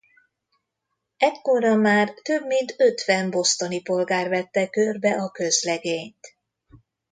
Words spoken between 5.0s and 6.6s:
a közlegényt.